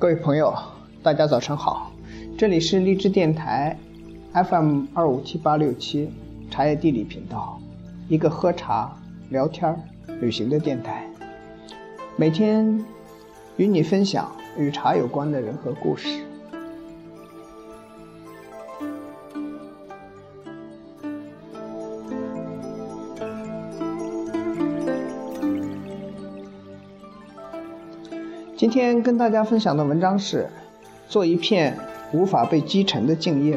[0.00, 0.54] 各位朋友，
[1.02, 1.90] 大家早上好，
[2.38, 3.76] 这里是荔枝电台
[4.32, 6.08] FM 二五七八六七
[6.48, 7.60] 茶叶地理频道，
[8.08, 8.96] 一个喝茶、
[9.30, 9.76] 聊天、
[10.20, 11.04] 旅行的电台，
[12.16, 12.80] 每天
[13.56, 16.20] 与你分享与茶有关的人和故事。
[28.58, 30.48] 今天跟大家分享的文章是：
[31.08, 31.78] 做一片
[32.12, 33.56] 无法被击沉的静叶。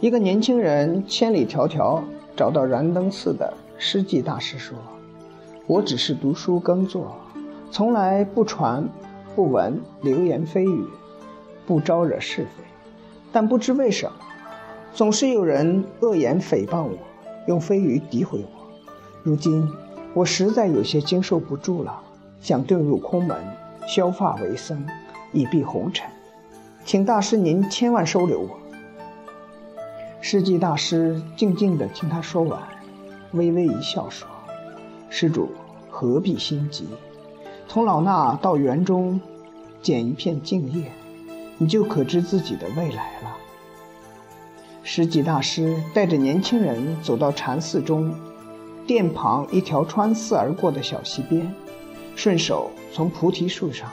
[0.00, 2.00] 一个年轻人千里迢迢
[2.34, 4.78] 找到燃灯寺的诗寂大师说
[5.68, 7.14] ：“我只是读书耕作，
[7.70, 8.88] 从来不传
[9.36, 10.86] 不闻流言蜚语，
[11.66, 12.64] 不招惹是非。
[13.30, 14.12] 但不知为什么，
[14.94, 16.96] 总是有人恶言诽谤我，
[17.46, 18.57] 用蜚语诋毁我。”
[19.28, 19.70] 如今
[20.14, 22.00] 我实在有些经受不住了，
[22.40, 23.36] 想遁入空门，
[23.86, 24.86] 削发为僧，
[25.34, 26.08] 以避红尘，
[26.86, 28.58] 请大师您千万收留我。
[30.22, 32.58] 世纪大师静静地听他说完，
[33.32, 34.26] 微微一笑说
[35.10, 35.50] ：“施主
[35.90, 36.88] 何必心急？
[37.68, 39.20] 从老衲到园中
[39.82, 40.90] 捡一片静叶，
[41.58, 43.36] 你就可知自己的未来了。”
[44.82, 48.10] 世纪大师带着年轻人走到禅寺中。
[48.88, 51.46] 殿旁一条穿寺而过的小溪边，
[52.16, 53.90] 顺手从菩提树上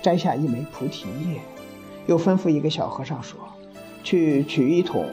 [0.00, 1.42] 摘下一枚菩提叶，
[2.06, 3.38] 又吩咐一个小和尚说
[4.02, 5.04] ：“去取一桶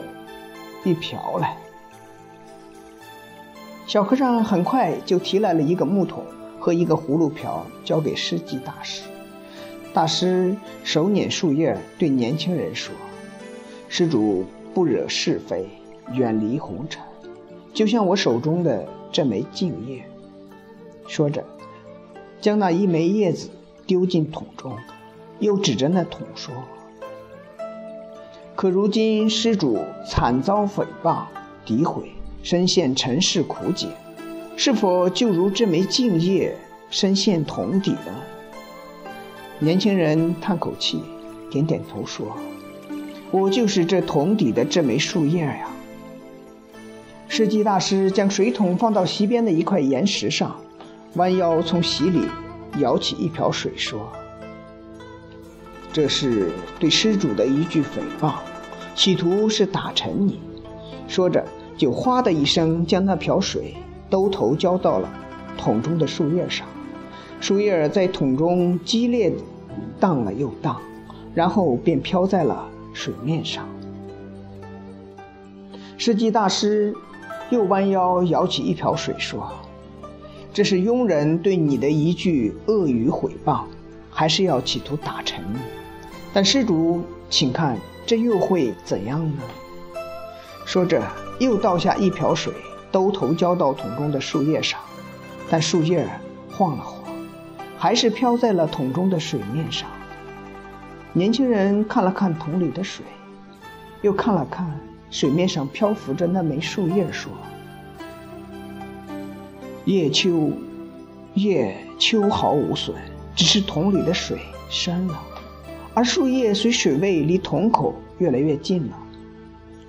[0.82, 1.58] 一瓢来。”
[3.86, 6.24] 小和尚很快就提来了一个木桶
[6.58, 9.02] 和一个葫芦瓢，交给施记大师。
[9.92, 12.94] 大师手捻树叶，对年轻人说
[13.90, 15.68] ：“施主不惹是非，
[16.14, 17.02] 远离红尘，
[17.74, 20.04] 就像我手中的。”这枚净叶，
[21.06, 21.44] 说着，
[22.40, 23.48] 将那一枚叶子
[23.86, 24.76] 丢进桶中，
[25.38, 26.54] 又指着那桶说
[28.54, 31.22] ：“可如今施主惨遭诽谤、
[31.66, 33.88] 诋毁，身陷尘世苦解，
[34.56, 36.56] 是否就如这枚净叶
[36.90, 38.14] 深陷桶底呢？”
[39.58, 41.02] 年轻人叹口气，
[41.50, 42.36] 点点头说
[43.32, 45.68] ：“我就是这桶底的这枚树叶呀。”
[47.30, 50.56] 世纪大师将水桶放到溪边的一块岩石上，
[51.14, 52.22] 弯腰从溪里
[52.78, 54.10] 舀起一瓢水，说
[55.92, 56.50] ：“这是
[56.80, 58.32] 对施主的一句诽谤，
[58.96, 60.40] 企图是打沉你。”
[61.06, 61.44] 说着，
[61.76, 63.74] 就哗的一声将那瓢水
[64.10, 65.08] 兜头浇到了
[65.56, 66.66] 桶中的树叶上，
[67.40, 69.32] 树叶在桶中激烈
[70.00, 70.80] 荡了又荡，
[71.34, 73.68] 然后便飘在了水面上。
[75.98, 76.92] 世纪大师。
[77.50, 79.50] 又弯腰舀起一瓢水，说
[80.52, 83.62] ：“这是庸人对你的一句恶语毁谤，
[84.10, 85.58] 还是要企图打沉你？
[86.32, 89.42] 但施主，请看这又会怎样呢？”
[90.66, 91.02] 说着，
[91.38, 92.52] 又倒下一瓢水，
[92.92, 94.78] 兜头浇到桶中的树叶上，
[95.48, 96.06] 但树叶
[96.50, 97.02] 晃了晃，
[97.78, 99.88] 还是飘在了桶中的水面上。
[101.14, 103.02] 年轻人看了看桶里的水，
[104.02, 104.68] 又看了看。
[105.10, 107.32] 水面上漂浮着那枚树叶，说
[109.86, 110.50] ：“叶秋，
[111.34, 112.94] 叶秋毫无损，
[113.34, 114.38] 只是桶里的水
[114.68, 115.18] 深了，
[115.94, 118.98] 而树叶随水位离桶口越来越近了。”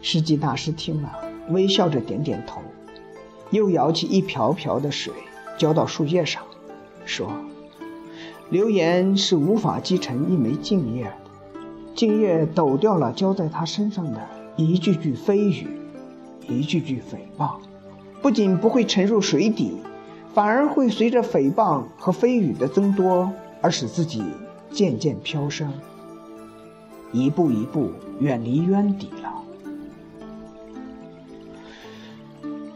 [0.01, 1.11] 世纪大师听了，
[1.49, 2.61] 微笑着点点头，
[3.49, 5.11] 又舀起一瓢瓢的水
[5.57, 6.41] 浇到树叶上，
[7.03, 7.29] 说
[8.49, 11.13] ：“流言是无法击沉一枚净叶的，
[11.93, 14.25] 净叶抖掉了浇在他身上的。”
[14.59, 15.67] 一句句蜚语，
[16.49, 17.59] 一句句诽谤，
[18.21, 19.77] 不仅不会沉入水底，
[20.33, 23.31] 反而会随着诽谤和蜚语的增多
[23.61, 24.21] 而使自己
[24.69, 25.71] 渐渐飘升，
[27.13, 29.33] 一步一步远离渊底了。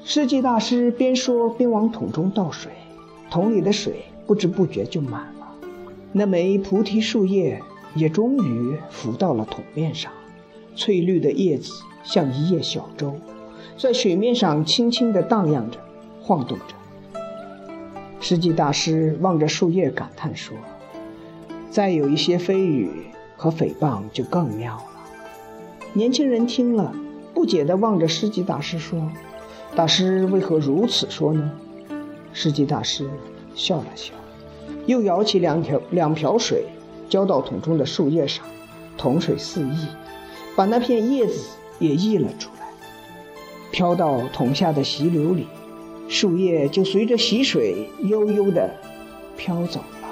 [0.05, 2.71] 世纪大师边说边往桶中倒水，
[3.29, 5.53] 桶里的水不知不觉就满了，
[6.13, 7.61] 那枚菩提树叶
[7.93, 10.09] 也终于浮到了桶面上。
[10.75, 11.71] 翠绿的叶子
[12.03, 13.15] 像一叶小舟，
[13.77, 15.79] 在水面上轻轻地荡漾着，
[16.21, 16.75] 晃动着。
[18.19, 20.55] 世纪大师望着树叶感叹说
[21.69, 22.89] ：“再有一些蜚语
[23.35, 24.83] 和诽谤，就更妙了。”
[25.93, 26.93] 年轻人听了，
[27.33, 29.11] 不解地望着世纪大师说
[29.75, 31.51] ：“大师为何如此说呢？”
[32.33, 33.07] 世纪大师
[33.53, 34.13] 笑了笑，
[34.87, 36.65] 又舀起两条两瓢水，
[37.09, 38.43] 浇到桶中的树叶上，
[38.97, 39.87] 桶水四溢。
[40.55, 42.67] 把那片叶子也溢了出来，
[43.71, 45.47] 飘到桶下的溪流里。
[46.09, 48.69] 树叶就随着溪水悠悠地
[49.35, 50.09] 飘走了。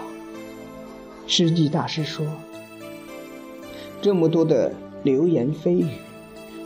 [1.27, 2.25] 诗记大师说
[4.01, 4.73] ：“这么多的
[5.03, 5.89] 流言蜚语，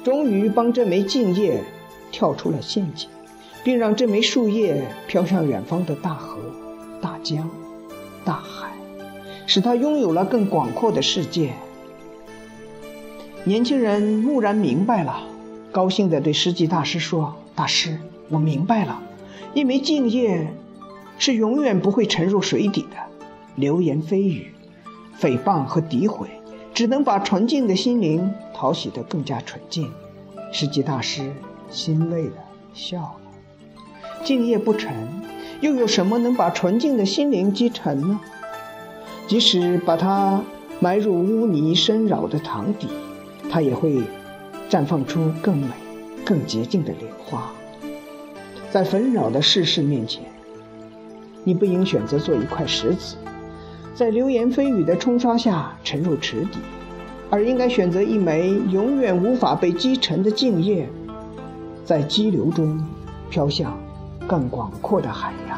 [0.04, 1.62] 终于帮这枚茎叶
[2.12, 3.10] 跳出了陷阱，
[3.64, 6.38] 并让这枚树叶飘向远方的大河、
[7.02, 7.50] 大江、
[8.24, 8.72] 大海，
[9.48, 11.52] 使它拥有了更广阔的世界。”
[13.48, 15.22] 年轻人蓦然明白了，
[15.72, 18.00] 高兴地对诗记大师说：“大师，
[18.30, 19.04] 我明白了。”
[19.54, 20.52] 一枚净叶
[21.20, 22.98] 是永远不会沉入水底的，
[23.56, 24.52] 流言蜚语、
[25.22, 26.28] 诽谤和诋毁，
[26.74, 29.92] 只能把纯净的心灵淘洗得更加纯净。
[30.52, 31.32] 世纪大师
[31.70, 32.38] 欣慰地
[32.74, 33.16] 笑了。
[34.24, 34.92] 净叶不沉，
[35.62, 38.20] 又有什么能把纯净的心灵击沉呢？
[39.28, 40.42] 即使把它
[40.80, 42.88] 埋入污泥深扰的塘底，
[43.56, 44.04] 它也会
[44.70, 45.70] 绽放出更美、
[46.26, 47.54] 更洁净的莲花。
[48.70, 50.24] 在纷扰的世事面前，
[51.46, 53.16] 你不应选择做一块石子，
[53.94, 56.60] 在流言蜚语的冲刷下沉入池底，
[57.30, 60.90] 而应该选择一枚永远无法被击沉的净叶，
[61.86, 62.86] 在激流中
[63.30, 63.80] 飘向
[64.28, 65.55] 更广阔的海洋。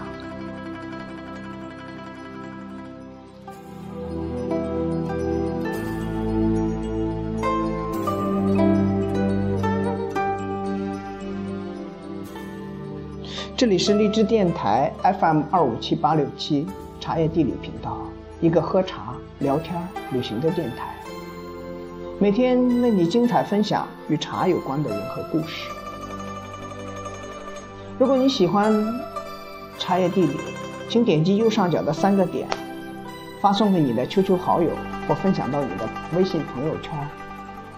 [13.58, 16.68] 这里是荔枝电台 FM 二五七八六七
[17.00, 17.98] 茶叶地理频道，
[18.40, 19.76] 一个喝茶、聊天、
[20.12, 20.96] 旅行的电台。
[22.20, 25.72] 每天为你精彩分享与茶有关的人和故事。
[27.98, 28.72] 如果你喜欢
[29.80, 30.38] 茶叶地理，
[30.88, 32.48] 请点击右上角的三个点，
[33.42, 34.70] 发送给你的 QQ 好友
[35.08, 36.94] 或分享到你的微信朋友圈。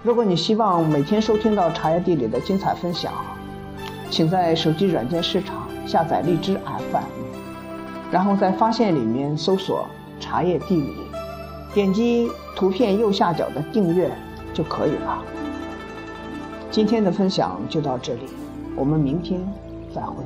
[0.04, 3.14] 如果你希望每天收听到茶叶地理的精彩分享，
[4.10, 5.59] 请在手机软件市场。
[5.90, 7.02] 下载荔枝 FM，
[8.12, 9.88] 然后在发现里面搜索
[10.22, 10.94] “茶叶地理”，
[11.74, 14.12] 点击图片右下角的订阅
[14.54, 15.24] 就可以了。
[16.70, 18.28] 今天的分享就到这里，
[18.76, 19.42] 我们明天
[19.92, 20.24] 再会。